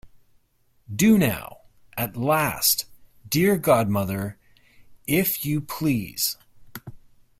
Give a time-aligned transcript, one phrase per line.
[0.91, 1.57] Do now,
[1.95, 2.85] at last,
[3.29, 4.39] dear godmother,
[5.05, 6.37] if you please!